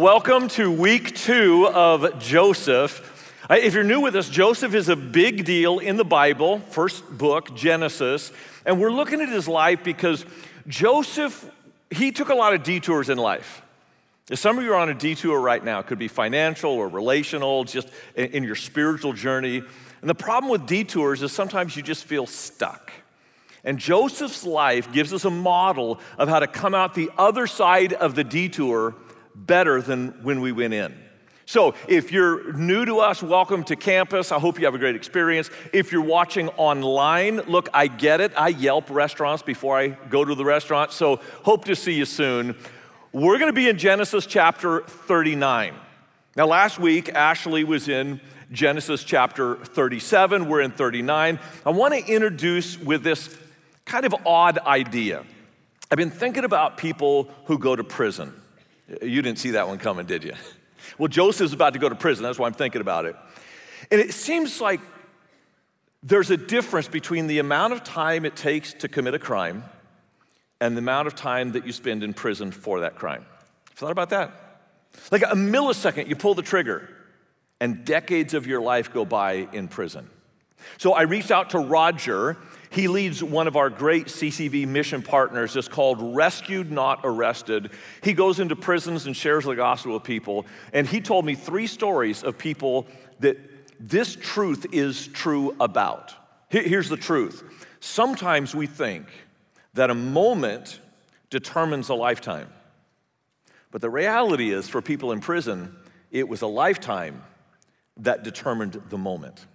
[0.00, 3.36] welcome to week two of Joseph.
[3.50, 7.06] Uh, If you're new with us, Joseph is a big deal in the Bible, first
[7.18, 8.32] book, Genesis.
[8.64, 10.24] And we're looking at his life because
[10.66, 11.44] Joseph,
[11.90, 13.60] he took a lot of detours in life.
[14.30, 16.88] If some of you are on a detour right now, it could be financial or
[16.88, 19.58] relational, just in your spiritual journey.
[19.58, 22.90] And the problem with detours is sometimes you just feel stuck.
[23.64, 27.92] And Joseph's life gives us a model of how to come out the other side
[27.92, 28.94] of the detour
[29.34, 30.94] better than when we went in.
[31.46, 34.30] So, if you're new to us, welcome to campus.
[34.30, 35.50] I hope you have a great experience.
[35.72, 38.32] If you're watching online, look, I get it.
[38.36, 40.92] I Yelp restaurants before I go to the restaurant.
[40.92, 42.54] So, hope to see you soon.
[43.12, 45.74] We're going to be in Genesis chapter 39.
[46.36, 48.20] Now, last week, Ashley was in
[48.52, 50.48] Genesis chapter 37.
[50.48, 51.40] We're in 39.
[51.66, 53.36] I want to introduce with this
[53.84, 55.24] kind of odd idea.
[55.90, 58.32] I've been thinking about people who go to prison.
[59.02, 60.34] You didn't see that one coming, did you?
[60.98, 62.22] Well, Joseph's about to go to prison.
[62.24, 63.16] That's why I'm thinking about it.
[63.90, 64.80] And it seems like
[66.02, 69.64] there's a difference between the amount of time it takes to commit a crime
[70.60, 73.24] and the amount of time that you spend in prison for that crime.
[73.74, 74.32] Thought about that?
[75.10, 76.88] Like a millisecond, you pull the trigger,
[77.60, 80.08] and decades of your life go by in prison.
[80.78, 82.36] So I reached out to Roger.
[82.70, 85.56] He leads one of our great CCV mission partners.
[85.56, 87.70] It's called Rescued Not Arrested.
[88.02, 90.46] He goes into prisons and shares the gospel with people.
[90.72, 92.86] And he told me three stories of people
[93.18, 93.38] that
[93.80, 96.14] this truth is true about.
[96.48, 97.42] Here's the truth
[97.80, 99.06] sometimes we think
[99.74, 100.78] that a moment
[101.28, 102.52] determines a lifetime.
[103.72, 105.74] But the reality is, for people in prison,
[106.10, 107.22] it was a lifetime
[107.96, 109.46] that determined the moment.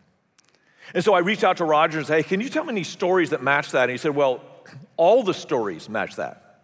[0.94, 2.84] And so I reached out to Roger and said, Hey, can you tell me any
[2.84, 3.84] stories that match that?
[3.84, 4.42] And he said, Well,
[4.98, 6.62] all the stories match that.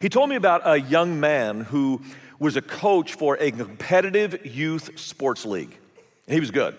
[0.00, 2.02] He told me about a young man who
[2.38, 5.76] was a coach for a competitive youth sports league.
[6.26, 6.76] He was good.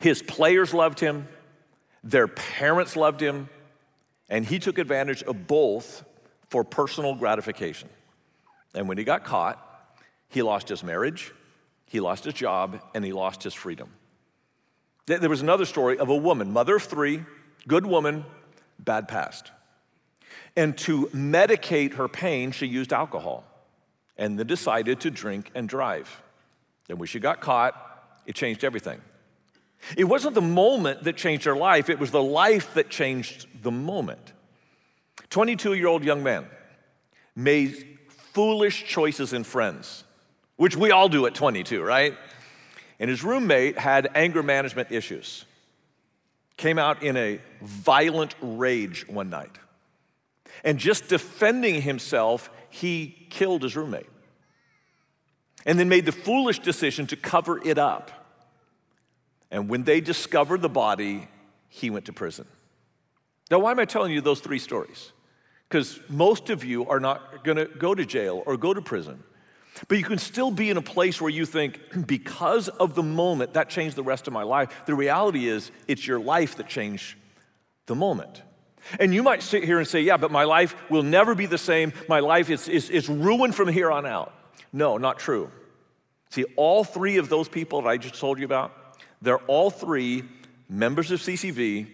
[0.00, 1.28] His players loved him,
[2.02, 3.48] their parents loved him,
[4.28, 6.04] and he took advantage of both
[6.48, 7.88] for personal gratification.
[8.74, 9.62] And when he got caught,
[10.28, 11.32] he lost his marriage,
[11.86, 13.90] he lost his job, and he lost his freedom.
[15.06, 17.24] Th- There was another story of a woman, mother of three,
[17.66, 18.24] good woman,
[18.78, 19.50] bad past.
[20.56, 23.44] And to medicate her pain, she used alcohol
[24.16, 26.22] and then decided to drink and drive.
[26.88, 27.74] And when she got caught,
[28.26, 29.00] it changed everything.
[29.96, 33.70] It wasn't the moment that changed her life, it was the life that changed the
[33.70, 34.32] moment.
[35.30, 36.46] 22 year old young man
[37.34, 37.98] made
[38.32, 40.04] foolish choices in friends,
[40.56, 42.16] which we all do at 22, right?
[42.98, 45.44] And his roommate had anger management issues.
[46.56, 49.58] Came out in a violent rage one night.
[50.64, 54.08] And just defending himself, he killed his roommate.
[55.66, 58.10] And then made the foolish decision to cover it up.
[59.50, 61.28] And when they discovered the body,
[61.68, 62.46] he went to prison.
[63.50, 65.12] Now, why am I telling you those three stories?
[65.68, 69.22] Because most of you are not going to go to jail or go to prison.
[69.88, 73.54] But you can still be in a place where you think, because of the moment,
[73.54, 74.70] that changed the rest of my life.
[74.86, 77.16] The reality is, it's your life that changed
[77.86, 78.42] the moment.
[79.00, 81.58] And you might sit here and say, yeah, but my life will never be the
[81.58, 81.92] same.
[82.08, 84.32] My life is, is, is ruined from here on out.
[84.72, 85.50] No, not true.
[86.30, 88.72] See, all three of those people that I just told you about,
[89.22, 90.24] they're all three
[90.68, 91.88] members of CCV.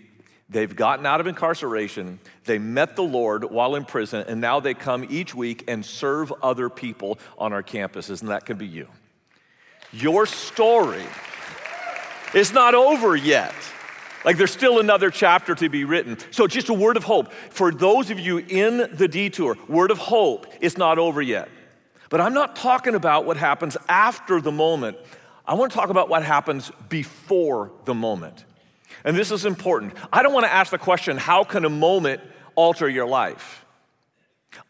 [0.52, 2.20] They've gotten out of incarceration.
[2.44, 6.32] They met the Lord while in prison, and now they come each week and serve
[6.42, 8.86] other people on our campuses, and that could be you.
[9.92, 11.04] Your story
[12.34, 13.54] is not over yet.
[14.24, 16.18] Like there's still another chapter to be written.
[16.30, 17.32] So, just a word of hope.
[17.32, 21.48] For those of you in the detour, word of hope, it's not over yet.
[22.08, 24.98] But I'm not talking about what happens after the moment.
[25.46, 28.44] I want to talk about what happens before the moment.
[29.04, 29.94] And this is important.
[30.12, 32.20] I don't want to ask the question, how can a moment
[32.54, 33.64] alter your life?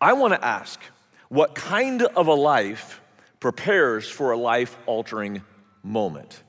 [0.01, 0.81] I want to ask,
[1.29, 3.01] what kind of a life
[3.41, 5.43] prepares for a life altering
[5.83, 6.43] moment?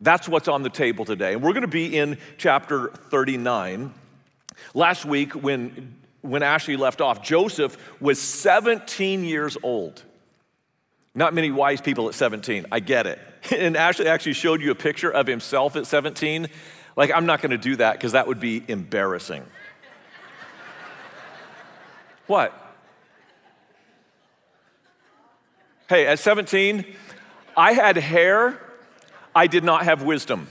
[0.00, 1.34] That's what's on the table today.
[1.34, 3.92] And we're going to be in chapter 39.
[4.72, 10.02] Last week, when, when Ashley left off, Joseph was 17 years old.
[11.14, 13.18] Not many wise people at 17, I get it.
[13.56, 16.48] And Ashley actually showed you a picture of himself at 17.
[17.00, 19.42] Like, I'm not going to do that because that would be embarrassing.
[22.26, 22.52] what?
[25.88, 26.84] Hey, at 17,
[27.56, 28.60] I had hair,
[29.34, 30.46] I did not have wisdom.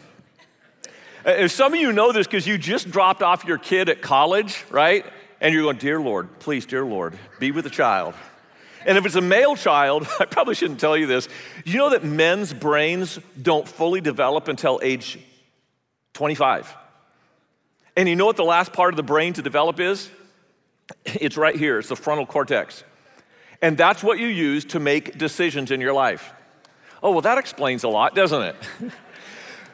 [1.24, 4.66] If some of you know this because you just dropped off your kid at college,
[4.72, 5.06] right?
[5.40, 8.16] And you're going, Dear Lord, please, dear Lord, be with the child.
[8.88, 11.30] And if it's a male child, I probably shouldn't tell you this.
[11.64, 15.20] You know that men's brains don't fully develop until age
[16.20, 16.76] 25.
[17.96, 20.12] And you know what the last part of the brain to develop is?
[21.06, 22.84] It's right here, it's the frontal cortex.
[23.62, 26.34] And that's what you use to make decisions in your life.
[27.02, 28.56] Oh, well, that explains a lot, doesn't it?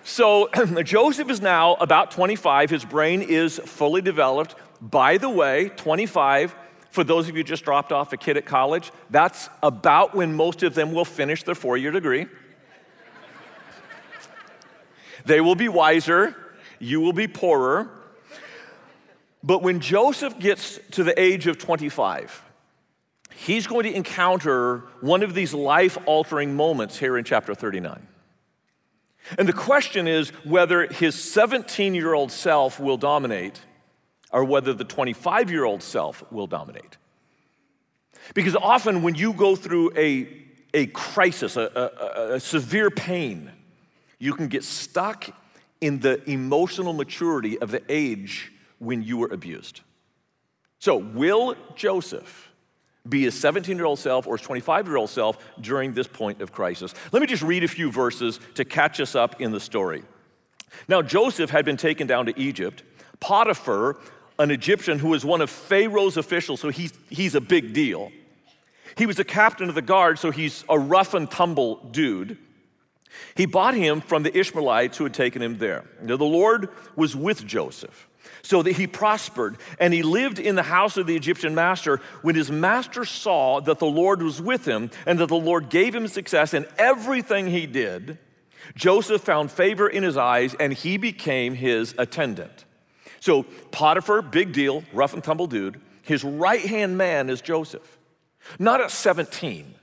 [0.03, 0.47] so
[0.83, 2.69] Joseph is now about 25.
[2.69, 4.53] His brain is fully developed.
[4.79, 6.53] By the way, 25,
[6.91, 10.61] for those of you just dropped off a kid at college, that's about when most
[10.61, 12.27] of them will finish their four year degree.
[15.25, 16.35] They will be wiser,
[16.79, 17.89] you will be poorer.
[19.43, 22.43] But when Joseph gets to the age of 25,
[23.35, 28.07] he's going to encounter one of these life altering moments here in chapter 39.
[29.37, 33.61] And the question is whether his 17 year old self will dominate
[34.31, 36.97] or whether the 25 year old self will dominate.
[38.33, 40.27] Because often when you go through a,
[40.73, 43.51] a crisis, a, a, a severe pain,
[44.19, 45.29] you can get stuck
[45.81, 49.81] in the emotional maturity of the age when you were abused.
[50.79, 52.51] So, will Joseph
[53.07, 56.41] be his 17 year old self or his 25 year old self during this point
[56.41, 56.93] of crisis?
[57.11, 60.03] Let me just read a few verses to catch us up in the story.
[60.87, 62.83] Now, Joseph had been taken down to Egypt.
[63.19, 63.97] Potiphar,
[64.37, 68.11] an Egyptian who was one of Pharaoh's officials, so he's, he's a big deal.
[68.97, 72.37] He was a captain of the guard, so he's a rough and tumble dude.
[73.35, 75.85] He bought him from the Ishmaelites who had taken him there.
[76.01, 78.07] Now, the Lord was with Joseph
[78.41, 79.57] so that he prospered.
[79.79, 83.79] And he lived in the house of the Egyptian master when his master saw that
[83.79, 87.65] the Lord was with him and that the Lord gave him success in everything he
[87.65, 88.19] did.
[88.75, 92.65] Joseph found favor in his eyes and he became his attendant.
[93.19, 95.81] So, Potiphar, big deal, rough and tumble dude.
[96.03, 97.97] His right hand man is Joseph.
[98.59, 99.73] Not at 17,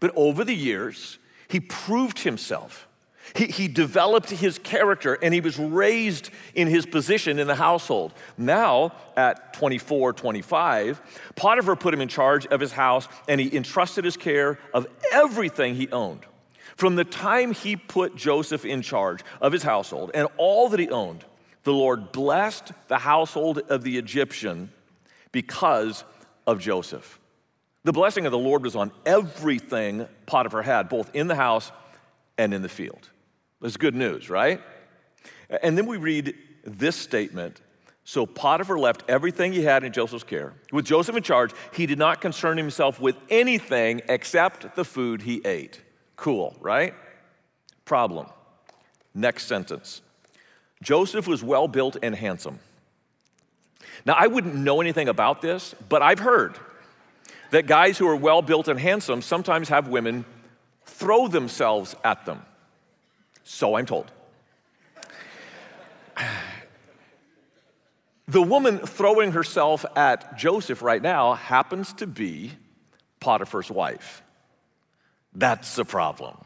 [0.00, 1.18] but over the years,
[1.52, 2.88] he proved himself
[3.34, 8.12] he, he developed his character and he was raised in his position in the household.
[8.36, 11.00] Now, at 24, 25,
[11.36, 15.74] Potiphar put him in charge of his house and he entrusted his care of everything
[15.74, 16.26] he owned.
[16.76, 20.88] From the time he put Joseph in charge of his household and all that he
[20.90, 21.24] owned,
[21.64, 24.72] the Lord blessed the household of the Egyptian
[25.30, 26.04] because
[26.46, 27.20] of Joseph.
[27.84, 31.72] The blessing of the Lord was on everything Potiphar had, both in the house
[32.38, 33.08] and in the field.
[33.60, 34.60] That's good news, right?
[35.62, 36.34] And then we read
[36.64, 37.60] this statement.
[38.04, 40.54] So Potiphar left everything he had in Joseph's care.
[40.72, 45.40] With Joseph in charge, he did not concern himself with anything except the food he
[45.44, 45.80] ate.
[46.16, 46.94] Cool, right?
[47.84, 48.26] Problem.
[49.14, 50.02] Next sentence.
[50.82, 52.58] Joseph was well built and handsome.
[54.04, 56.58] Now, I wouldn't know anything about this, but I've heard
[57.52, 60.24] that guys who are well built and handsome sometimes have women
[60.86, 62.42] throw themselves at them.
[63.44, 64.10] So I'm told.
[68.26, 72.52] The woman throwing herself at Joseph right now happens to be
[73.20, 74.22] Potiphar's wife.
[75.34, 76.38] That's the problem.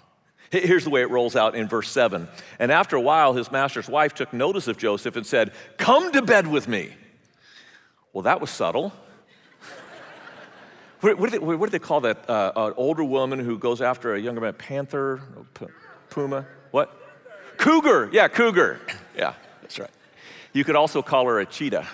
[0.51, 2.27] Here's the way it rolls out in verse 7.
[2.59, 6.23] And after a while, his master's wife took notice of Joseph and said, Come to
[6.23, 6.91] bed with me.
[8.13, 8.93] Well, that was subtle.
[11.01, 12.29] What, what, do they, what, do they, call that?
[12.29, 15.21] Uh, an older woman who goes after a younger man, panther,
[16.11, 16.47] puma?
[16.71, 16.95] What?
[17.59, 18.11] Cougar.
[18.13, 18.81] Yeah, cougar.
[19.17, 19.91] Yeah, that's right.
[20.53, 21.87] You could also call her a cheetah.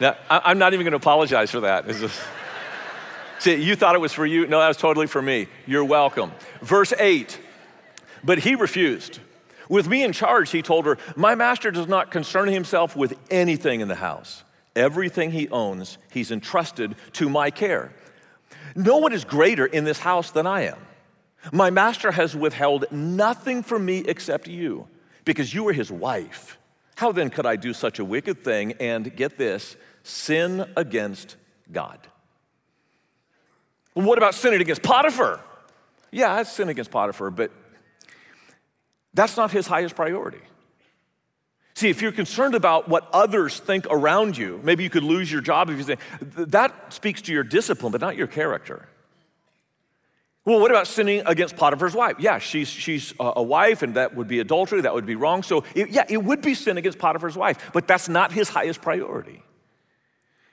[0.00, 1.86] Now, I'm not even going to apologize for that.
[1.86, 2.20] Just,
[3.38, 4.48] see, you thought it was for you.
[4.48, 5.46] No, that was totally for me.
[5.64, 6.32] You're welcome.
[6.60, 7.38] Verse 8.
[8.24, 9.20] But he refused.
[9.68, 13.80] With me in charge, he told her, My master does not concern himself with anything
[13.80, 14.44] in the house.
[14.74, 17.92] Everything he owns, he's entrusted to my care.
[18.74, 20.78] No one is greater in this house than I am.
[21.52, 24.88] My master has withheld nothing from me except you,
[25.24, 26.58] because you are his wife.
[26.94, 31.36] How then could I do such a wicked thing and, get this, sin against
[31.70, 31.98] God?
[33.94, 35.40] Well, what about sinning against Potiphar?
[36.10, 37.50] Yeah, I sin against Potiphar, but
[39.14, 40.40] that's not his highest priority.
[41.74, 45.40] See, if you're concerned about what others think around you, maybe you could lose your
[45.40, 48.88] job if you say, that speaks to your discipline, but not your character.
[50.44, 52.16] Well, what about sinning against Potiphar's wife?
[52.18, 55.44] Yeah, she's, she's a wife, and that would be adultery, that would be wrong.
[55.44, 58.82] So, it, yeah, it would be sin against Potiphar's wife, but that's not his highest
[58.82, 59.42] priority.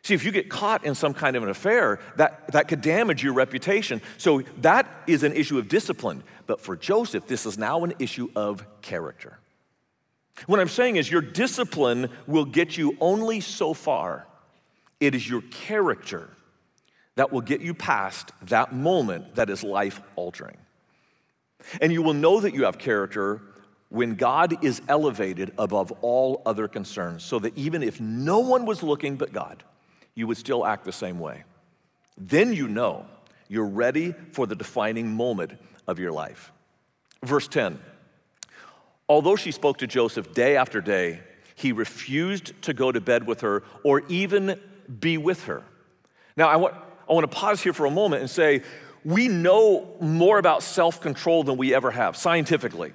[0.03, 3.23] See, if you get caught in some kind of an affair, that, that could damage
[3.23, 4.01] your reputation.
[4.17, 6.23] So, that is an issue of discipline.
[6.49, 9.37] But for Joseph, this is now an issue of character.
[10.47, 14.25] What I'm saying is, your discipline will get you only so far.
[14.99, 16.27] It is your character
[17.13, 20.57] that will get you past that moment that is life altering.
[21.81, 23.43] And you will know that you have character
[23.89, 28.81] when God is elevated above all other concerns, so that even if no one was
[28.81, 29.63] looking but God,
[30.15, 31.43] you would still act the same way.
[32.17, 33.05] Then you know
[33.49, 35.51] you're ready for the defining moment
[35.89, 36.51] of your life.
[37.23, 37.79] Verse 10
[39.07, 41.21] Although she spoke to Joseph day after day,
[41.55, 44.59] he refused to go to bed with her or even
[44.99, 45.63] be with her.
[46.37, 46.75] Now, I want,
[47.09, 48.61] I want to pause here for a moment and say,
[49.03, 52.93] we know more about self control than we ever have scientifically.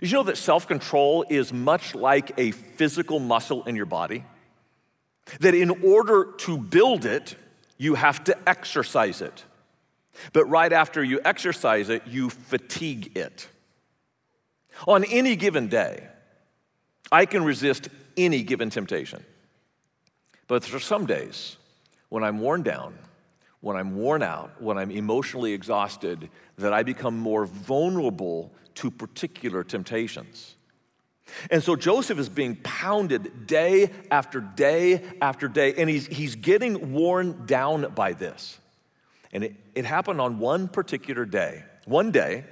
[0.00, 4.24] Did you know that self control is much like a physical muscle in your body?
[5.40, 7.36] That in order to build it,
[7.76, 9.44] you have to exercise it.
[10.32, 13.48] But right after you exercise it, you fatigue it.
[14.86, 16.06] On any given day,
[17.10, 19.24] I can resist any given temptation.
[20.46, 21.56] But there are some days,
[22.08, 22.94] when I'm worn down,
[23.60, 29.64] when I'm worn out, when I'm emotionally exhausted, that I become more vulnerable to particular
[29.64, 30.54] temptations.
[31.50, 36.92] And so Joseph is being pounded day after day after day, and he's, he's getting
[36.92, 38.58] worn down by this.
[39.32, 41.64] And it, it happened on one particular day.
[41.84, 42.44] One day,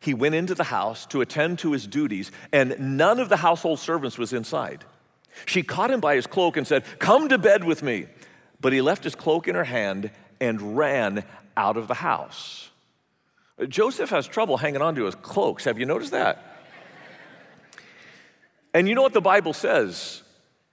[0.00, 3.80] he went into the house to attend to his duties, and none of the household
[3.80, 4.84] servants was inside.
[5.44, 8.06] She caught him by his cloak and said, Come to bed with me.
[8.60, 10.10] But he left his cloak in her hand
[10.40, 11.24] and ran
[11.56, 12.70] out of the house.
[13.68, 15.64] Joseph has trouble hanging on to his cloaks.
[15.64, 16.42] Have you noticed that?
[18.74, 20.22] and you know what the Bible says?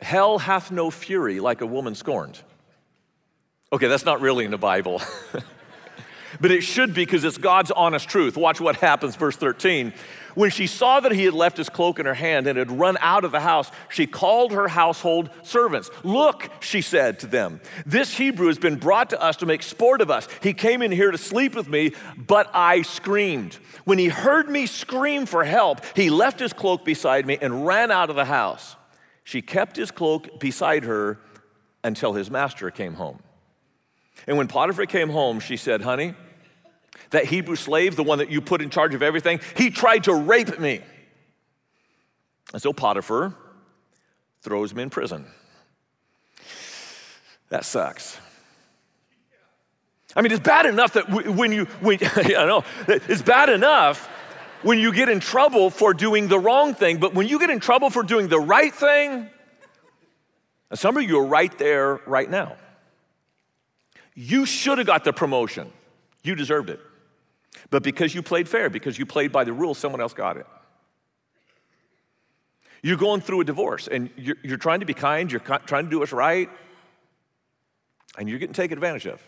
[0.01, 2.39] Hell hath no fury like a woman scorned.
[3.73, 5.01] Okay, that's not really in the Bible.
[6.39, 8.37] but it should be because it's God's honest truth.
[8.37, 9.93] Watch what happens, verse 13.
[10.35, 12.97] When she saw that he had left his cloak in her hand and had run
[13.01, 15.89] out of the house, she called her household servants.
[16.03, 20.01] Look, she said to them, this Hebrew has been brought to us to make sport
[20.01, 20.27] of us.
[20.43, 23.55] He came in here to sleep with me, but I screamed.
[23.85, 27.89] When he heard me scream for help, he left his cloak beside me and ran
[27.89, 28.75] out of the house.
[29.23, 31.17] She kept his cloak beside her
[31.83, 33.17] until his master came home.
[34.27, 36.13] And when Potiphar came home, she said, Honey,
[37.09, 40.13] that Hebrew slave, the one that you put in charge of everything, he tried to
[40.13, 40.81] rape me.
[42.53, 43.35] And so Potiphar
[44.41, 45.25] throws him in prison.
[47.49, 48.17] That sucks.
[50.15, 54.09] I mean, it's bad enough that when you, when, I know, it's bad enough
[54.61, 57.59] when you get in trouble for doing the wrong thing, but when you get in
[57.59, 59.29] trouble for doing the right thing,
[60.73, 62.55] some of you are right there right now.
[64.15, 65.71] You should have got the promotion.
[66.23, 66.79] You deserved it.
[67.69, 70.47] But because you played fair, because you played by the rules, someone else got it.
[72.81, 75.89] You're going through a divorce and you're, you're trying to be kind, you're trying to
[75.89, 76.49] do what's right,
[78.17, 79.25] and you're getting taken advantage of.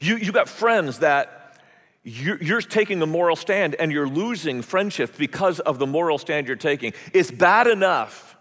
[0.00, 1.60] You, you got friends that
[2.02, 6.46] you're, you're taking a moral stand and you're losing friendship because of the moral stand
[6.46, 6.92] you're taking.
[7.12, 8.36] It's bad enough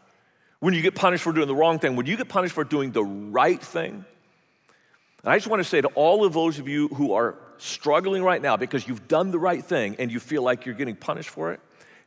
[0.60, 1.96] when you get punished for doing the wrong thing.
[1.96, 4.06] When you get punished for doing the right thing,
[5.26, 8.22] and I just want to say to all of those of you who are struggling
[8.22, 11.30] right now because you've done the right thing and you feel like you're getting punished
[11.30, 11.60] for it,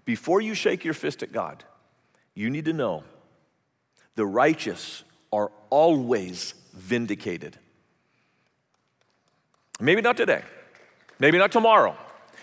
[0.05, 1.65] before you shake your fist at God,
[2.35, 3.03] you need to know
[4.15, 7.59] the righteous are always vindicated.
[9.81, 10.43] Maybe not today,
[11.19, 11.97] maybe not tomorrow,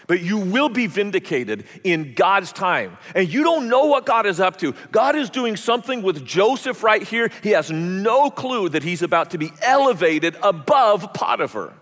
[0.07, 2.97] but you will be vindicated in God's time.
[3.13, 4.73] And you don't know what God is up to.
[4.91, 7.31] God is doing something with Joseph right here.
[7.43, 11.73] He has no clue that he's about to be elevated above Potiphar.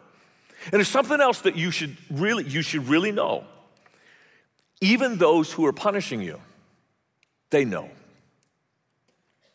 [0.65, 3.44] And there's something else that you should really you should really know.
[4.80, 6.39] Even those who are punishing you,
[7.50, 7.89] they know.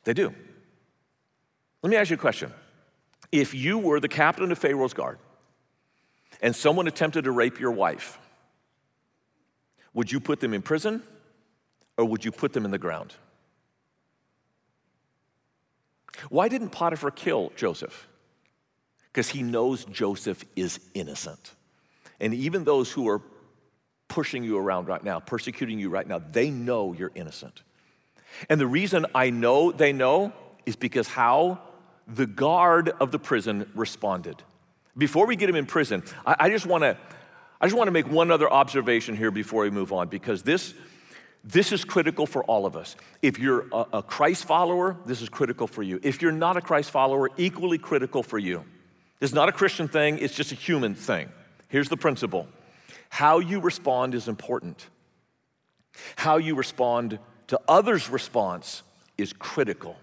[0.05, 0.35] They do.
[1.83, 2.53] Let me ask you a question.
[3.31, 5.19] If you were the captain of Pharaoh's guard
[6.41, 8.19] and someone attempted to rape your wife,
[9.95, 11.03] would you put them in prison
[11.97, 13.15] or would you put them in the ground?
[16.29, 18.09] Why didn't Potiphar kill Joseph?
[19.07, 21.55] Because he knows Joseph is innocent.
[22.21, 23.23] And even those who are
[24.09, 27.63] pushing you around right now, persecuting you right now, they know you're innocent.
[28.49, 30.33] And the reason I know they know
[30.67, 31.61] is because how
[32.07, 34.43] the guard of the prison responded.
[34.97, 36.97] Before we get him in prison, I, I just want to
[37.61, 40.75] I just want to make one other observation here before we move on because this,
[41.43, 42.95] this is critical for all of us.
[43.21, 45.99] If you're a, a Christ follower, this is critical for you.
[46.03, 48.65] If you're not a Christ follower, equally critical for you.
[49.19, 51.29] This is not a Christian thing, it's just a human thing.
[51.69, 52.47] Here's the principle
[53.11, 54.87] how you respond is important.
[56.17, 58.83] How you respond to others' response
[59.17, 59.97] is critical.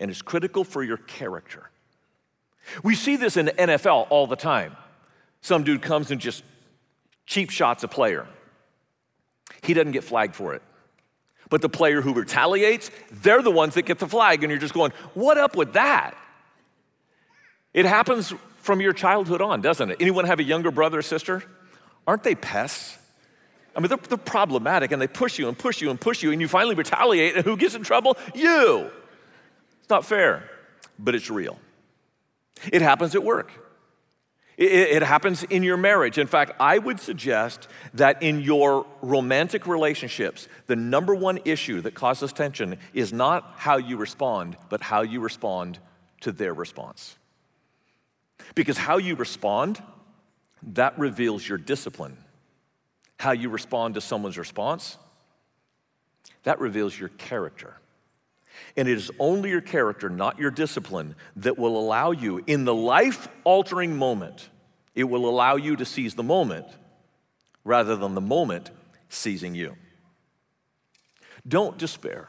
[0.00, 1.70] and is critical for your character.
[2.82, 4.74] We see this in the NFL all the time.
[5.42, 6.42] Some dude comes and just
[7.30, 8.26] cheap shots a player.
[9.62, 10.62] He doesn't get flagged for it.
[11.48, 14.74] But the player who retaliates, they're the ones that get the flag, and you're just
[14.74, 16.16] going, what up with that?
[17.72, 19.98] It happens from your childhood on, doesn't it?
[20.00, 21.44] Anyone have a younger brother or sister?
[22.04, 22.98] Aren't they pests?
[23.76, 26.32] I mean, they're, they're, problematic and they push you and push you and push you,
[26.32, 28.16] and you finally retaliate, and who gets in trouble?
[28.34, 28.90] You.
[29.80, 30.50] It's not fair,
[30.98, 31.58] but it's real.
[32.72, 33.52] It happens at work.
[34.60, 36.18] It, happens in your marriage.
[36.18, 41.94] In fact, I would suggest that in your romantic relationships, the number one issue that
[41.94, 45.78] causes tension is not how you respond, but how you respond
[46.20, 47.16] to their response.
[48.54, 49.82] Because how you respond,
[50.74, 52.18] that reveals your discipline.
[53.18, 54.98] How you respond to someone's response,
[56.42, 57.76] that reveals your character.
[58.76, 62.74] And it is only your character, not your discipline, that will allow you, in the
[62.74, 64.48] life altering moment,
[64.94, 66.66] it will allow you to seize the moment
[67.64, 68.70] rather than the moment
[69.08, 69.76] seizing you.
[71.46, 72.28] Don't despair.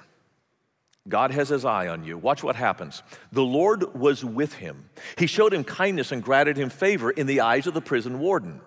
[1.08, 2.18] God has his eye on you.
[2.18, 3.02] Watch what happens.
[3.32, 4.90] The Lord was with him.
[5.18, 8.62] He showed him kindness and granted him favor in the eyes of the prison warden.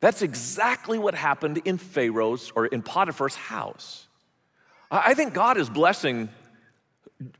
[0.00, 4.08] That's exactly what happened in Pharaoh's or in Potiphar's house.
[4.90, 6.28] I think God is blessing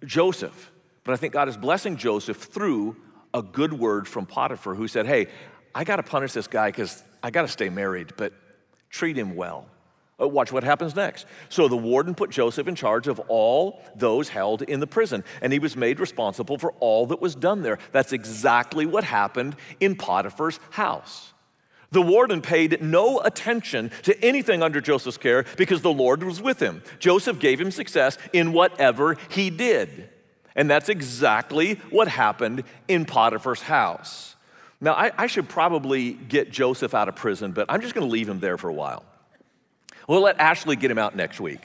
[0.04, 0.70] Joseph,
[1.04, 2.96] but I think God is blessing Joseph through
[3.34, 5.28] a good word from Potiphar who said, Hey,
[5.74, 8.32] I got to punish this guy because I got to stay married, but
[8.90, 9.66] treat him well.
[10.20, 11.26] Uh, watch what happens next.
[11.48, 15.52] So the warden put Joseph in charge of all those held in the prison, and
[15.52, 17.78] he was made responsible for all that was done there.
[17.92, 21.32] That's exactly what happened in Potiphar's house.
[21.92, 26.60] The warden paid no attention to anything under Joseph's care because the Lord was with
[26.60, 26.82] him.
[26.98, 30.08] Joseph gave him success in whatever he did.
[30.56, 34.36] And that's exactly what happened in Potiphar's house.
[34.80, 38.12] Now, I, I should probably get Joseph out of prison, but I'm just going to
[38.12, 39.04] leave him there for a while.
[40.08, 41.60] We'll let Ashley get him out next week.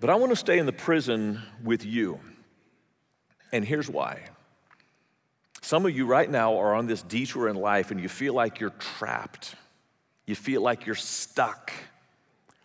[0.00, 2.18] But I want to stay in the prison with you.
[3.52, 4.22] And here's why.
[5.62, 8.58] Some of you right now are on this detour in life and you feel like
[8.58, 9.54] you're trapped.
[10.26, 11.72] You feel like you're stuck.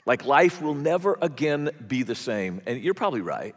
[0.08, 2.60] Like life will never again be the same.
[2.66, 3.56] And you're probably right.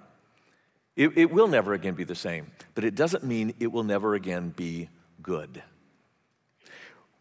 [0.94, 2.50] It, it will never again be the same.
[2.74, 4.90] But it doesn't mean it will never again be
[5.22, 5.62] good.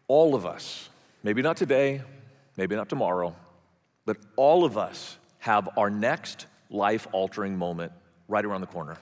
[0.06, 0.90] All of us,
[1.22, 2.02] maybe not today,
[2.58, 3.34] maybe not tomorrow,
[4.04, 7.92] but all of us have our next life altering moment
[8.28, 8.98] right around the corner.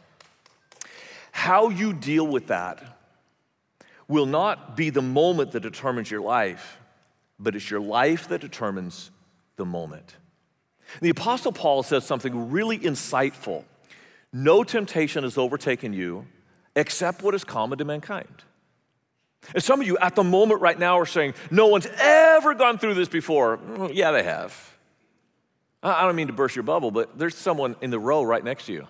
[1.32, 2.97] How you deal with that
[4.08, 6.78] will not be the moment that determines your life,
[7.38, 9.10] but it's your life that determines
[9.56, 10.16] the moment.
[11.00, 13.64] The Apostle Paul says something really insightful
[14.32, 16.26] No temptation has overtaken you
[16.74, 18.44] except what is common to mankind.
[19.54, 22.78] And some of you at the moment right now are saying, No one's ever gone
[22.78, 23.58] through this before.
[23.58, 24.74] Mm, yeah, they have.
[25.82, 28.66] I don't mean to burst your bubble, but there's someone in the row right next
[28.66, 28.86] to you.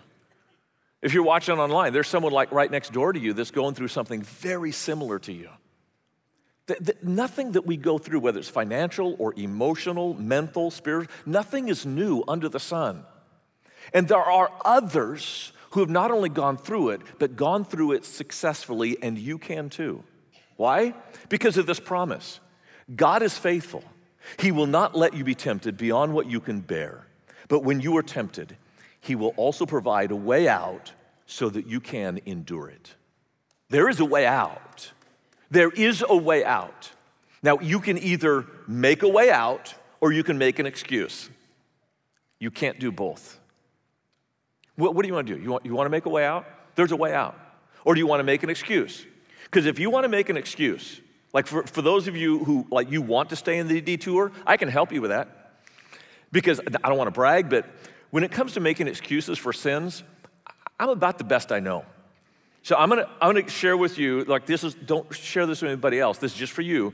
[1.00, 3.88] If you're watching online, there's someone like right next door to you that's going through
[3.88, 5.48] something very similar to you.
[6.66, 11.87] That, nothing that we go through, whether it's financial or emotional, mental, spiritual, nothing is
[11.87, 13.04] new under the sun.
[13.94, 18.04] And there are others who have not only gone through it, but gone through it
[18.04, 20.02] successfully, and you can too.
[20.56, 20.94] Why?
[21.28, 22.40] Because of this promise
[22.94, 23.84] God is faithful.
[24.38, 27.06] He will not let you be tempted beyond what you can bear.
[27.48, 28.56] But when you are tempted,
[29.09, 30.92] he will also provide a way out
[31.27, 32.94] so that you can endure it.
[33.71, 34.92] There is a way out.
[35.51, 36.90] There is a way out.
[37.42, 41.31] Now, you can either make a way out or you can make an excuse.
[42.38, 43.40] You can't do both.
[44.77, 45.42] What, what do you want to do?
[45.42, 46.47] You want, you want to make a way out?
[46.75, 47.37] There's a way out.
[47.85, 49.07] Or do you want to make an excuse?
[49.44, 51.01] Because if you want to make an excuse,
[51.33, 54.33] like for, for those of you who like you want to stay in the detour,
[54.47, 55.29] I can help you with that.
[56.31, 57.64] Because I don't want to brag, but
[58.11, 60.03] when it comes to making excuses for sins,
[60.81, 61.85] I'm about the best I know.
[62.62, 65.71] So I'm gonna, I'm gonna share with you, like this is, don't share this with
[65.71, 66.92] anybody else, this is just for you.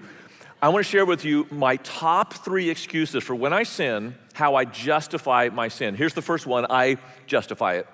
[0.60, 4.64] I wanna share with you my top three excuses for when I sin, how I
[4.64, 5.94] justify my sin.
[5.94, 7.86] Here's the first one I justify it.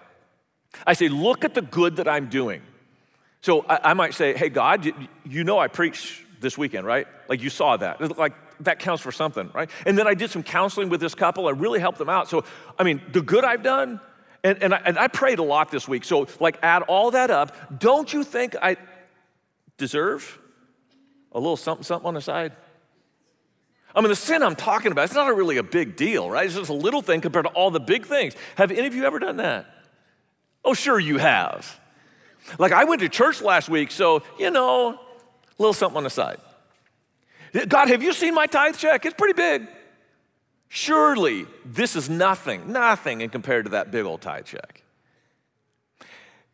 [0.87, 2.63] I say, look at the good that I'm doing.
[3.43, 7.07] So I, I might say, hey, God, you, you know I preach this weekend, right?
[7.29, 8.17] Like you saw that.
[8.19, 9.71] Like that counts for something, right?
[9.87, 11.49] And then I did some counseling with this couple.
[11.49, 12.29] I really helped them out.
[12.29, 12.45] So,
[12.79, 14.01] I mean, the good I've done,
[14.45, 16.05] and, and, I, and I prayed a lot this week.
[16.05, 17.79] So, like, add all that up.
[17.79, 18.77] Don't you think I
[19.77, 20.39] deserve
[21.33, 22.53] a little something, something on the side?
[23.95, 26.47] I mean, the sin I'm talking about, it's not really a big deal, right?
[26.47, 28.35] It's just a little thing compared to all the big things.
[28.57, 29.67] Have any of you ever done that?
[30.65, 31.81] Oh, sure you have.
[32.59, 34.99] Like I went to church last week, so, you know, a
[35.59, 36.39] little something on the side.
[37.69, 39.05] God, have you seen my tithe check?
[39.05, 39.69] It's pretty big.
[40.69, 44.85] Surely this is nothing, nothing in compared to that big old tithe check.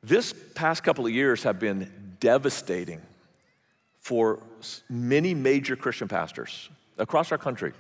[0.03, 3.03] This past couple of years have been devastating
[4.01, 4.41] for
[4.89, 7.73] many major Christian pastors across our country.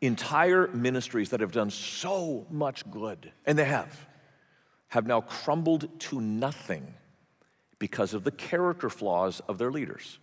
[0.00, 4.06] Entire ministries that have done so much good, and they have,
[4.88, 6.94] have now crumbled to nothing
[7.78, 10.18] because of the character flaws of their leaders.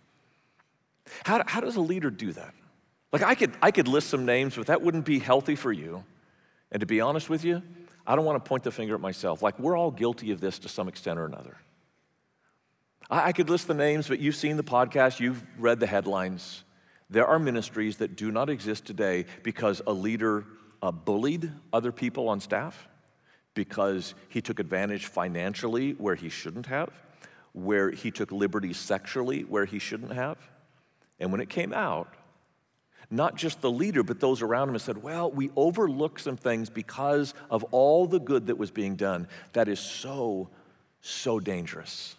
[1.24, 2.54] How, how does a leader do that?
[3.12, 6.04] Like, I could, I could list some names, but that wouldn't be healthy for you.
[6.72, 7.62] And to be honest with you,
[8.06, 9.40] I don't want to point the finger at myself.
[9.40, 11.56] Like, we're all guilty of this to some extent or another.
[13.08, 16.64] I, I could list the names, but you've seen the podcast, you've read the headlines.
[17.08, 20.44] There are ministries that do not exist today because a leader
[20.82, 22.88] uh, bullied other people on staff,
[23.54, 26.90] because he took advantage financially where he shouldn't have,
[27.52, 30.36] where he took liberties sexually where he shouldn't have.
[31.24, 32.12] And when it came out,
[33.10, 37.32] not just the leader, but those around him said, Well, we overlooked some things because
[37.48, 39.26] of all the good that was being done.
[39.54, 40.50] That is so,
[41.00, 42.14] so dangerous.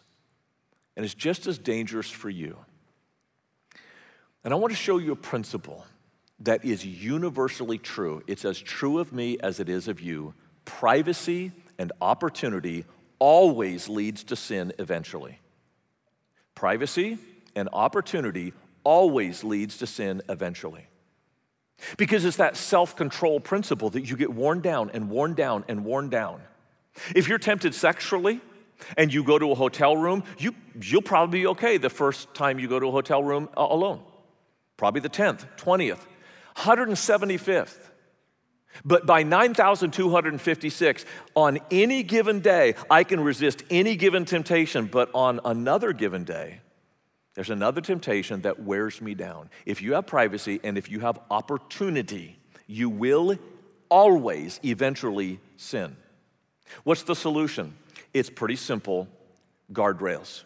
[0.96, 2.58] And it's just as dangerous for you.
[4.44, 5.86] And I want to show you a principle
[6.40, 8.24] that is universally true.
[8.26, 10.34] It's as true of me as it is of you.
[10.66, 12.86] Privacy and opportunity
[13.20, 15.38] always leads to sin eventually.
[16.56, 17.20] Privacy
[17.56, 18.52] and opportunity
[18.86, 20.88] always leads to sin eventually.
[21.98, 25.84] Because it's that self control principle that you get worn down and worn down and
[25.84, 26.42] worn down.
[27.14, 28.40] If you're tempted sexually
[28.98, 32.60] and you go to a hotel room, you, you'll probably be okay the first time
[32.60, 34.02] you go to a hotel room uh, alone.
[34.78, 36.00] Probably the 10th, 20th,
[36.58, 37.78] 175th.
[38.84, 45.40] But by 9,256, on any given day, I can resist any given temptation, but on
[45.46, 46.60] another given day,
[47.36, 49.50] there's another temptation that wears me down.
[49.66, 53.38] If you have privacy and if you have opportunity, you will
[53.90, 55.96] always eventually sin.
[56.84, 57.76] What's the solution?
[58.14, 59.08] It's pretty simple
[59.72, 60.44] guardrails.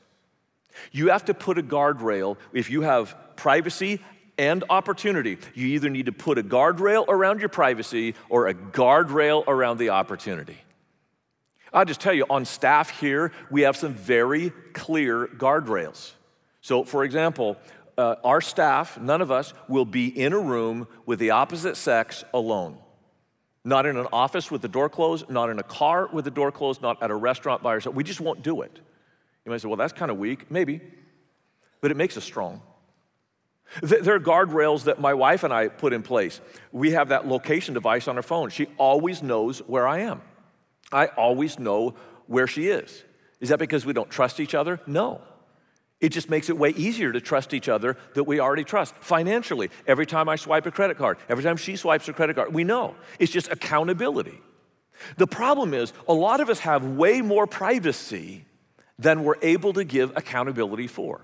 [0.92, 4.00] You have to put a guardrail if you have privacy
[4.40, 5.38] and opportunity.
[5.54, 9.90] You either need to put a guardrail around your privacy or a guardrail around the
[9.90, 10.58] opportunity.
[11.72, 16.14] I'll just tell you, on staff here, we have some very clear guardrails.
[16.62, 17.58] So, for example,
[17.98, 22.24] uh, our staff, none of us, will be in a room with the opposite sex
[22.34, 22.78] alone.
[23.66, 26.52] Not in an office with the door closed, not in a car with the door
[26.52, 27.96] closed, not at a restaurant by ourselves.
[27.96, 28.80] We just won't do it.
[29.46, 30.50] You might say, well, that's kind of weak.
[30.50, 30.82] Maybe.
[31.82, 32.62] But it makes us strong.
[33.82, 36.42] There are guardrails that my wife and I put in place.
[36.72, 38.50] We have that location device on our phone.
[38.50, 40.22] She always knows where I am.
[40.92, 41.96] I always know
[42.26, 43.04] where she is.
[43.40, 44.80] Is that because we don't trust each other?
[44.88, 45.22] No.
[46.02, 48.96] It just makes it way easier to trust each other that we already trust.
[49.02, 52.54] Financially, every time I swipe a credit card, every time she swipes a credit card,
[52.54, 52.96] we know.
[53.20, 54.40] It's just accountability.
[55.18, 58.46] The problem is, a lot of us have way more privacy
[58.98, 61.22] than we're able to give accountability for.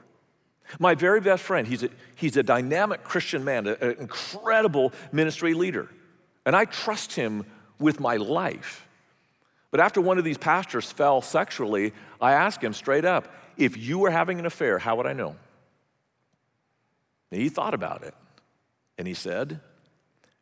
[0.79, 5.89] My very best friend, he's a, he's a dynamic Christian man, an incredible ministry leader,
[6.45, 7.45] and I trust him
[7.79, 8.87] with my life.
[9.71, 13.99] But after one of these pastors fell sexually, I asked him straight up, if you
[13.99, 15.35] were having an affair, how would I know?
[17.31, 18.13] And he thought about it,
[18.97, 19.59] and he said,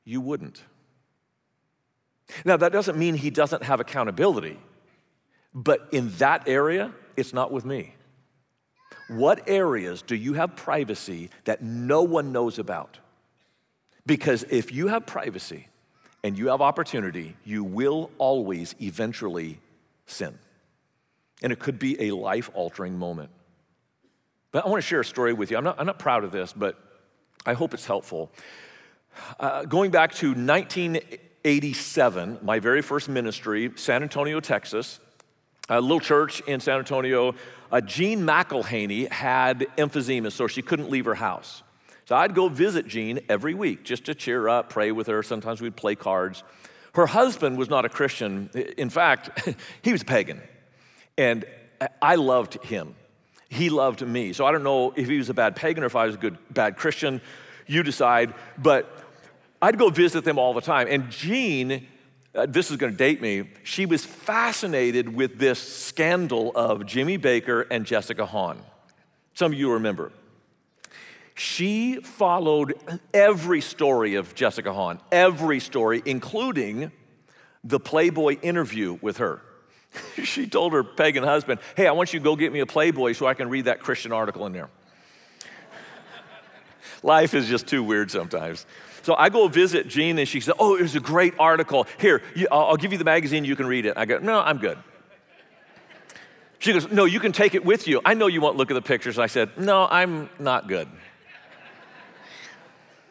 [0.03, 0.61] You wouldn't.
[2.45, 4.57] Now, that doesn't mean he doesn't have accountability,
[5.53, 7.95] but in that area, it's not with me.
[9.09, 12.99] What areas do you have privacy that no one knows about?
[14.05, 15.67] Because if you have privacy
[16.23, 19.59] and you have opportunity, you will always eventually
[20.05, 20.37] sin.
[21.41, 23.31] And it could be a life altering moment.
[24.51, 25.57] But I want to share a story with you.
[25.57, 26.77] I'm not, I'm not proud of this, but
[27.45, 28.31] I hope it's helpful.
[29.39, 34.99] Uh, going back to 1987, my very first ministry, San Antonio, Texas,
[35.69, 37.35] a little church in San Antonio,
[37.71, 41.63] uh, Jean McElhaney had emphysema, so she couldn't leave her house.
[42.05, 45.23] So I'd go visit Jean every week just to cheer up, pray with her.
[45.23, 46.43] Sometimes we'd play cards.
[46.93, 48.49] Her husband was not a Christian.
[48.77, 50.41] In fact, he was pagan.
[51.17, 51.45] And
[52.01, 52.95] I loved him.
[53.49, 54.33] He loved me.
[54.33, 56.17] So I don't know if he was a bad pagan or if I was a
[56.17, 57.21] good, bad Christian.
[57.67, 58.33] You decide.
[58.57, 58.91] But
[59.61, 60.87] I'd go visit them all the time.
[60.89, 61.87] And Jean
[62.35, 67.17] uh, this is going to date me, she was fascinated with this scandal of Jimmy
[67.17, 68.59] Bakker and Jessica Hahn.
[69.35, 70.11] Some of you remember.
[71.35, 72.73] She followed
[73.13, 76.91] every story of Jessica Hahn, every story, including
[77.63, 79.41] the Playboy interview with her.
[80.23, 83.13] she told her pagan husband, Hey, I want you to go get me a Playboy
[83.13, 84.69] so I can read that Christian article in there.
[87.03, 88.65] Life is just too weird sometimes.
[89.03, 91.87] So I go visit Jean and she said, Oh, it was a great article.
[91.99, 93.95] Here, I'll, I'll give you the magazine, you can read it.
[93.97, 94.77] I go, No, I'm good.
[96.59, 98.01] She goes, No, you can take it with you.
[98.05, 99.19] I know you won't look at the pictures.
[99.19, 100.87] I said, No, I'm not good.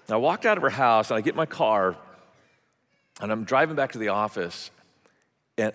[0.08, 1.96] I walked out of her house and I get my car
[3.20, 4.70] and I'm driving back to the office
[5.56, 5.72] and,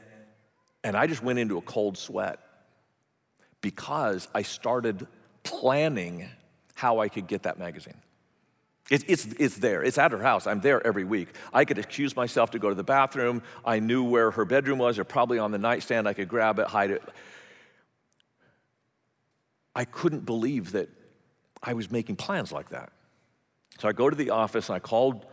[0.87, 2.39] and I just went into a cold sweat
[3.59, 5.05] because I started
[5.43, 6.29] planning
[6.75, 7.97] how I could get that magazine.
[8.89, 9.83] It, it's, it's there.
[9.83, 10.47] It's at her house.
[10.47, 11.27] I'm there every week.
[11.51, 13.41] I could excuse myself to go to the bathroom.
[13.65, 16.07] I knew where her bedroom was, or probably on the nightstand.
[16.07, 17.03] I could grab it, hide it.
[19.75, 20.87] I couldn't believe that
[21.61, 22.93] I was making plans like that.
[23.79, 25.25] So I go to the office and I called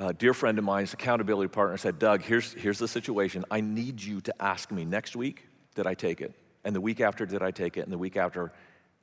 [0.00, 3.44] a dear friend of mine, his accountability partner, said, Doug, here's, here's the situation.
[3.50, 6.32] I need you to ask me next week, did I take it?
[6.64, 7.82] And the week after, did I take it?
[7.82, 8.50] And the week after,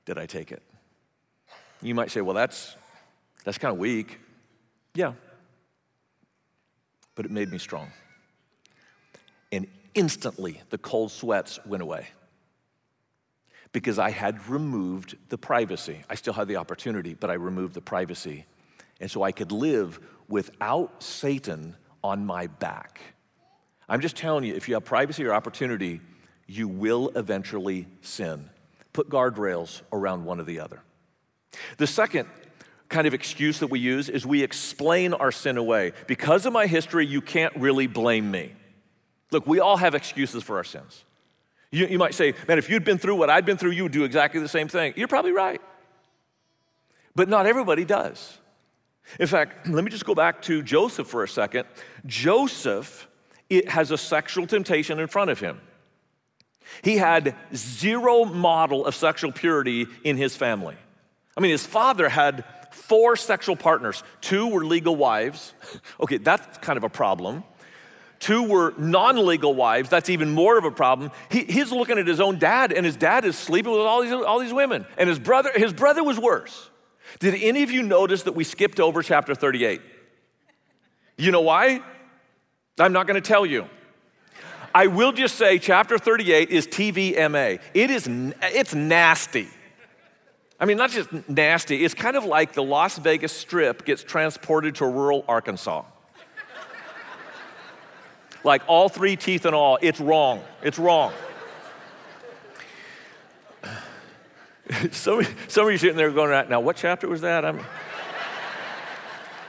[0.05, 0.63] did I take it?
[1.83, 2.75] You might say, well, that's,
[3.43, 4.19] that's kind of weak.
[4.95, 5.13] Yeah.
[7.13, 7.91] But it made me strong.
[9.51, 12.07] And instantly, the cold sweats went away
[13.71, 16.03] because I had removed the privacy.
[16.10, 18.45] I still had the opportunity, but I removed the privacy.
[18.99, 23.01] And so I could live without Satan on my back.
[23.89, 26.01] I'm just telling you, if you have privacy or opportunity,
[26.45, 28.49] you will eventually sin.
[28.93, 30.81] Put guardrails around one or the other.
[31.77, 32.27] The second
[32.89, 35.93] kind of excuse that we use is we explain our sin away.
[36.07, 38.53] Because of my history, you can't really blame me.
[39.31, 41.03] Look, we all have excuses for our sins.
[41.69, 43.91] You, you might say, man, if you'd been through what I'd been through, you would
[43.91, 44.93] do exactly the same thing.
[44.95, 45.61] You're probably right.
[47.13, 48.37] But not everybody does.
[49.19, 51.65] In fact, let me just go back to Joseph for a second.
[52.05, 53.07] Joseph
[53.49, 55.61] it has a sexual temptation in front of him.
[56.81, 60.75] He had zero model of sexual purity in his family.
[61.35, 64.03] I mean, his father had four sexual partners.
[64.21, 65.53] Two were legal wives.
[65.99, 67.43] Okay, that's kind of a problem.
[68.19, 69.89] Two were non legal wives.
[69.89, 71.11] That's even more of a problem.
[71.29, 74.11] He, he's looking at his own dad, and his dad is sleeping with all these,
[74.11, 74.85] all these women.
[74.97, 76.69] And his brother, his brother was worse.
[77.19, 79.81] Did any of you notice that we skipped over chapter 38?
[81.17, 81.81] You know why?
[82.79, 83.67] I'm not going to tell you.
[84.73, 87.59] I will just say chapter 38 is TVMA.
[87.73, 89.47] It is it's nasty.
[90.59, 94.75] I mean, not just nasty, it's kind of like the Las Vegas Strip gets transported
[94.75, 95.83] to rural Arkansas.
[98.43, 100.41] like all three teeth and all, it's wrong.
[100.63, 101.13] It's wrong.
[104.91, 107.45] some, some of you sitting there going, right now what chapter was that?
[107.45, 107.62] I'm,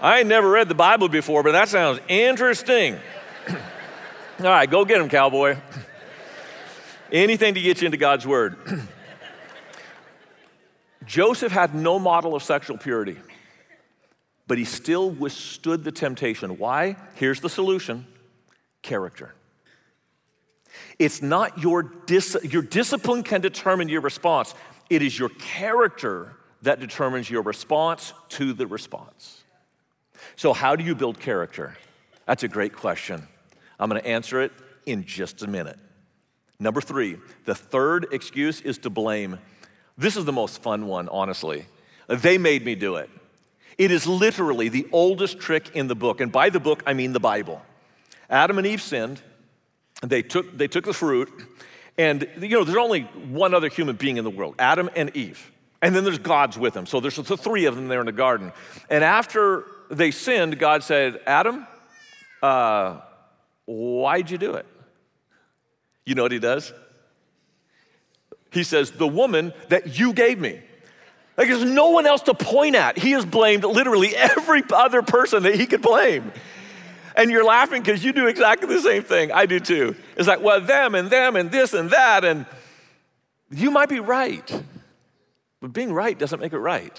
[0.00, 2.98] I ain't never read the Bible before, but that sounds interesting.
[3.48, 5.58] all right, go get him, cowboy.
[7.12, 8.56] Anything to get you into God's word.
[11.06, 13.16] Joseph had no model of sexual purity,
[14.46, 16.58] but he still withstood the temptation.
[16.58, 16.96] Why?
[17.14, 18.06] Here's the solution
[18.82, 19.34] character.
[20.98, 24.54] It's not your, dis- your discipline can determine your response.
[24.90, 29.44] It is your character that determines your response to the response.
[30.36, 31.76] So, how do you build character?
[32.26, 33.26] That's a great question.
[33.78, 34.52] I'm to answer it
[34.86, 35.78] in just a minute.
[36.58, 39.38] Number three, the third excuse is to blame.
[39.96, 41.66] This is the most fun one, honestly.
[42.08, 43.10] They made me do it.
[43.76, 46.20] It is literally the oldest trick in the book.
[46.20, 47.62] And by the book, I mean the Bible.
[48.28, 49.22] Adam and Eve sinned.
[50.02, 51.30] They took, they took the fruit.
[51.98, 55.50] And, you know, there's only one other human being in the world Adam and Eve.
[55.82, 56.86] And then there's God's with them.
[56.86, 58.52] So there's the three of them there in the garden.
[58.88, 61.66] And after they sinned, God said, Adam,
[62.42, 63.00] uh,
[63.66, 64.66] why'd you do it?
[66.04, 66.72] You know what he does?
[68.50, 70.60] He says, The woman that you gave me.
[71.36, 72.98] Like there's no one else to point at.
[72.98, 76.32] He has blamed literally every other person that he could blame.
[77.18, 79.32] And you're laughing because you do exactly the same thing.
[79.32, 79.96] I do too.
[80.16, 82.24] It's like, well, them and them and this and that.
[82.24, 82.46] And
[83.50, 84.62] you might be right,
[85.60, 86.96] but being right doesn't make it right.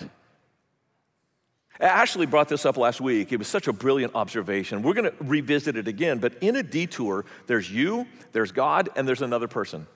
[1.79, 3.31] Ashley brought this up last week.
[3.31, 4.81] It was such a brilliant observation.
[4.83, 9.07] We're going to revisit it again, but in a detour, there's you, there's God, and
[9.07, 9.87] there's another person.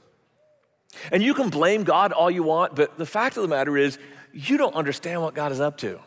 [1.11, 3.97] And you can blame God all you want, but the fact of the matter is,
[4.31, 5.99] you don't understand what God is up to.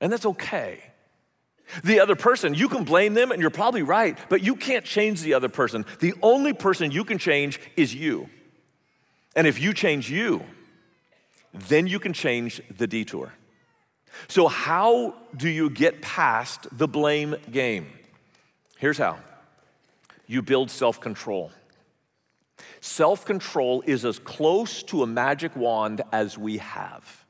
[0.00, 0.82] And that's okay.
[1.84, 5.22] The other person, you can blame them, and you're probably right, but you can't change
[5.22, 5.84] the other person.
[6.00, 8.28] The only person you can change is you.
[9.34, 10.44] And if you change you,
[11.54, 13.32] then you can change the detour.
[14.28, 17.86] So, how do you get past the blame game?
[18.78, 19.18] Here's how
[20.26, 21.50] you build self control.
[22.80, 27.24] Self control is as close to a magic wand as we have.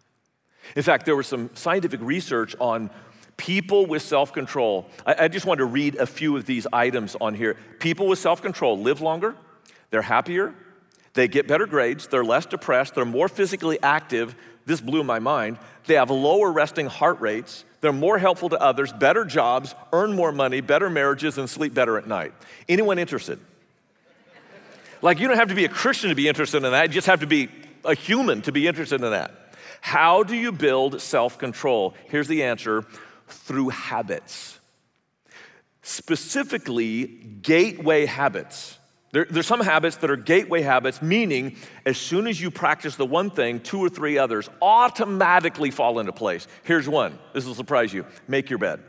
[0.77, 2.91] In fact, there was some scientific research on
[3.43, 4.87] people with self control.
[5.05, 7.57] I, I, just want to read a few of these items on here.
[7.81, 9.35] People with self control live longer,
[9.91, 10.55] they're happier,
[11.15, 14.37] they get better grades, they're less depressed, they're more physically active.
[14.65, 15.59] This blew my mind.
[15.87, 20.31] They have lower resting heart rates, they're more helpful to others, better jobs, earn more
[20.31, 22.33] money, better marriages, and sleep better at night.
[22.69, 23.41] Anyone interested?
[25.01, 27.09] Like, you don't have to be a Christian to be interested in that, you just
[27.09, 27.49] have to be
[27.85, 29.57] a human to be interested in that.
[29.81, 31.95] How do you build self control?
[32.07, 32.87] Here's the answer
[33.33, 34.59] through habits,
[35.83, 38.79] specifically, gateway habits.
[39.13, 43.05] There, there's some habits that are gateway habits, meaning as soon as you practice the
[43.05, 46.47] one thing, two or three others automatically fall into place.
[46.65, 47.19] Here's one.
[47.35, 48.81] This will surprise you make your bed.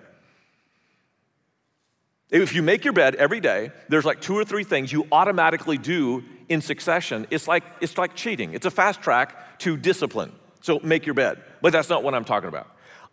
[2.29, 5.77] If you make your bed every day, there's like two or three things you automatically
[5.77, 7.27] do in succession.
[7.29, 10.31] It's like, it's like cheating, it's a fast track to discipline.
[10.61, 11.41] So make your bed.
[11.61, 12.67] But that's not what I'm talking about.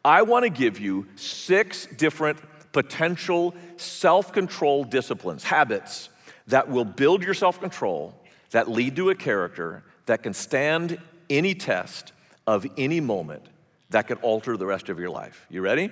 [0.04, 2.38] I want to give you six different
[2.72, 6.08] potential self control disciplines, habits
[6.46, 8.14] that will build your self control,
[8.50, 12.12] that lead to a character that can stand any test
[12.46, 13.44] of any moment
[13.90, 15.46] that could alter the rest of your life.
[15.50, 15.90] You ready?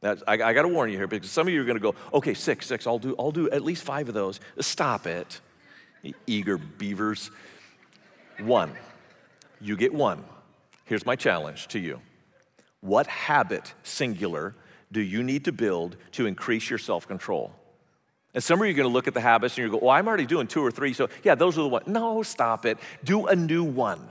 [0.00, 1.82] That's, I, I got to warn you here because some of you are going to
[1.82, 4.40] go, okay, six, six, I'll do, I'll do at least five of those.
[4.60, 5.40] Stop it,
[6.26, 7.30] eager beavers.
[8.38, 8.72] One,
[9.60, 10.22] you get one.
[10.84, 12.00] Here's my challenge to you
[12.80, 14.54] What habit, singular,
[14.92, 17.52] do you need to build to increase your self control?
[18.34, 19.90] And some of you are going to look at the habits and you go, well,
[19.90, 21.86] I'm already doing two or three, so yeah, those are the ones.
[21.86, 22.78] No, stop it.
[23.02, 24.06] Do a new one.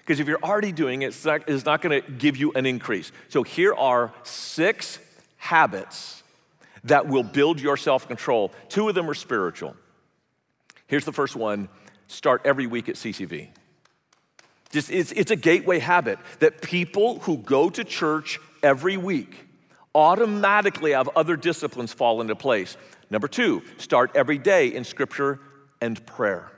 [0.00, 2.66] Because if you're already doing it, it's not, it's not going to give you an
[2.66, 3.12] increase.
[3.28, 4.98] So here are six
[5.38, 6.22] habits
[6.84, 8.52] that will build your self control.
[8.68, 9.76] Two of them are spiritual.
[10.86, 11.68] Here's the first one
[12.08, 13.48] start every week at CCV.
[14.72, 19.46] Just, it's, it's a gateway habit that people who go to church every week
[19.94, 22.76] automatically have other disciplines fall into place.
[23.10, 25.38] Number two, start every day in scripture
[25.82, 26.50] and prayer.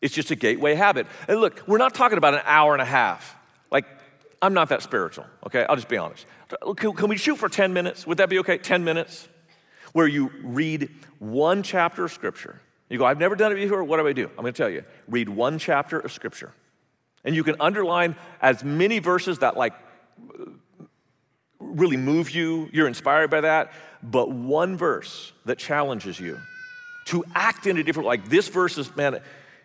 [0.00, 1.08] It's just a gateway habit.
[1.26, 3.36] And look, we're not talking about an hour and a half.
[3.72, 3.86] Like,
[4.40, 5.66] I'm not that spiritual, okay?
[5.68, 6.24] I'll just be honest.
[6.76, 8.06] Can, can we shoot for 10 minutes?
[8.06, 8.58] Would that be okay?
[8.58, 9.26] 10 minutes?
[9.92, 12.60] Where you read one chapter of scripture.
[12.88, 13.82] You go, I've never done it before.
[13.82, 14.26] What do I do?
[14.26, 14.84] I'm going to tell you.
[15.08, 16.52] Read one chapter of scripture.
[17.28, 19.74] And you can underline as many verses that, like,
[21.60, 23.70] really move you, you're inspired by that,
[24.02, 26.38] but one verse that challenges you
[27.04, 29.20] to act in a different like this verse is man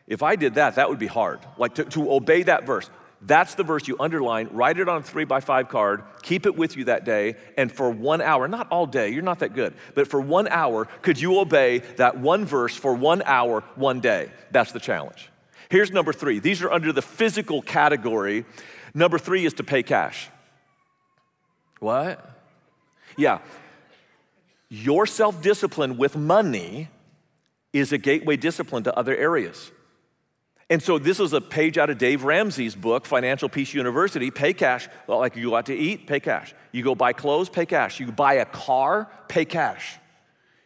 [0.07, 1.39] if i did that that would be hard.
[1.57, 2.89] Like to, to obey that verse.
[3.21, 6.57] That's the verse you underline write it on a three by five card keep it
[6.57, 9.73] with you that day and for one hour not all day you're not that good
[9.95, 14.29] but for one hour could you obey that one verse for one hour one day?
[14.51, 15.29] That's the challenge
[15.69, 18.45] here's number three these are under the physical category
[18.93, 20.29] number three is to pay cash
[21.79, 22.29] what
[23.17, 23.39] yeah
[24.69, 26.89] your self discipline with money
[27.73, 29.71] is a gateway discipline to other areas.
[30.67, 34.31] And so this is a page out of Dave Ramsey's book, Financial Peace University.
[34.31, 34.87] Pay cash.
[35.05, 36.55] Well, like you go out to eat, pay cash.
[36.71, 37.99] You go buy clothes, pay cash.
[37.99, 39.97] You buy a car, pay cash.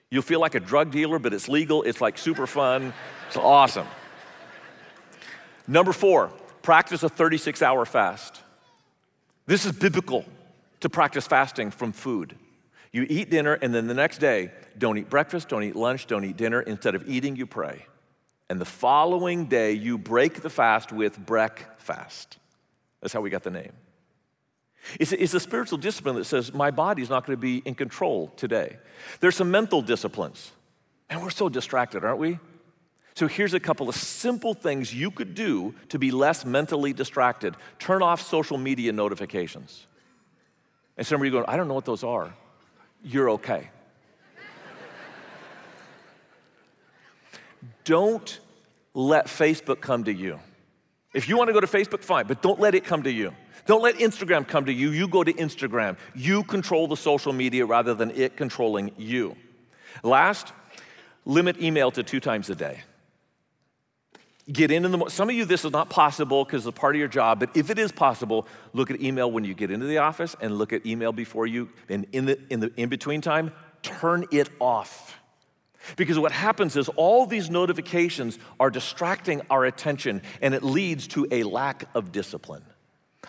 [0.09, 1.83] You'll feel like a drug dealer, but it's legal.
[1.83, 2.93] It's like super fun.
[3.27, 3.87] It's awesome.
[5.67, 8.41] Number four, practice a 36 hour fast.
[9.45, 10.25] This is biblical
[10.79, 12.35] to practice fasting from food.
[12.91, 16.23] You eat dinner, and then the next day, don't eat breakfast, don't eat lunch, don't
[16.23, 16.61] eat dinner.
[16.61, 17.85] Instead of eating, you pray.
[18.49, 22.37] And the following day, you break the fast with breakfast.
[23.01, 23.73] That's how we got the name.
[24.99, 27.75] It's a, it's a spiritual discipline that says, my body's not going to be in
[27.75, 28.77] control today.
[29.19, 30.51] There's some mental disciplines,
[31.09, 32.39] and we're so distracted, aren't we?
[33.17, 37.55] So here's a couple of simple things you could do to be less mentally distracted.
[37.79, 39.87] Turn off social media notifications.
[40.97, 42.31] And some of you going, I don't know what those are
[43.03, 43.71] you're okay.
[47.85, 48.39] don't
[48.93, 50.39] let Facebook come to you.
[51.11, 53.33] If you want to go to Facebook, fine, but don't let it come to you.
[53.65, 54.91] Don't let Instagram come to you.
[54.91, 55.97] You go to Instagram.
[56.13, 59.35] You control the social media rather than it controlling you.
[60.03, 60.53] Last,
[61.25, 62.81] limit email to two times a day.
[64.51, 66.95] Get in in the some of you this is not possible because it's a part
[66.95, 69.85] of your job, but if it is possible, look at email when you get into
[69.85, 73.19] the office and look at email before you and in the in the in between
[73.19, 73.51] time,
[73.83, 75.19] turn it off.
[75.97, 81.27] Because what happens is all these notifications are distracting our attention and it leads to
[81.29, 82.63] a lack of discipline.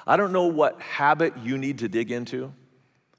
[0.06, 2.52] I don't know what habit you need to dig into,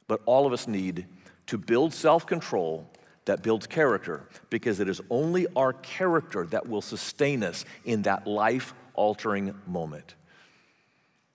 [0.08, 1.06] but all of us need
[1.48, 2.89] to build self control
[3.30, 8.26] that builds character because it is only our character that will sustain us in that
[8.26, 10.16] life altering moment.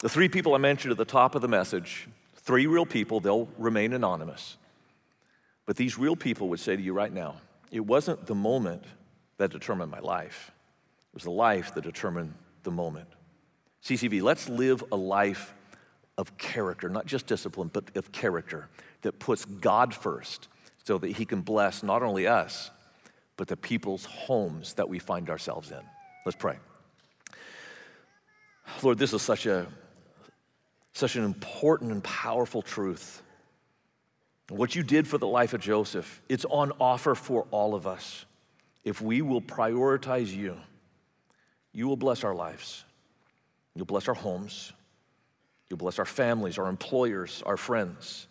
[0.00, 3.48] The three people I mentioned at the top of the message, three real people, they'll
[3.58, 4.56] remain anonymous.
[5.66, 7.36] But these real people would say to you right now,
[7.70, 8.82] it wasn't the moment
[9.36, 10.50] that determined my life,
[11.12, 12.34] it was the life that determined
[12.64, 13.06] the moment.
[13.84, 15.54] CCV, let's live a life
[16.18, 18.68] of character, not just discipline, but of character
[19.02, 20.48] that puts God first
[20.84, 22.70] so that He can bless not only us,
[23.36, 25.80] but the people's homes that we find ourselves in.
[26.24, 26.58] Let's pray.
[28.82, 29.66] Lord, this is such a
[30.92, 33.20] such an important and powerful truth.
[34.48, 38.24] What you did for the life of Joseph, it's on offer for all of us.
[38.84, 40.56] If we will prioritize you,
[41.72, 42.84] you will bless our lives.
[43.74, 44.72] You'll bless our homes.
[45.68, 48.28] You'll bless our families, our employers, our friends.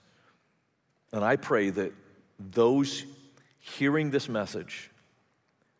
[1.11, 1.91] And I pray that
[2.51, 3.05] those
[3.59, 4.89] hearing this message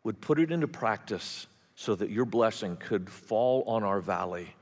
[0.04, 4.56] would put it into practice so that your blessing could fall on our valley,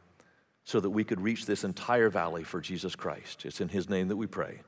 [0.64, 3.45] so that we could reach this entire valley for Jesus Christ.
[3.45, 4.62] It's in his name that we pray.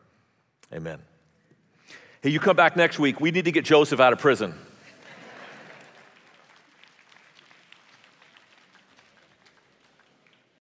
[0.74, 1.00] Amen.
[2.22, 3.20] Hey, you come back next week.
[3.20, 4.54] We need to get Joseph out of prison.